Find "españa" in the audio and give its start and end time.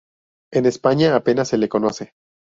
0.65-1.15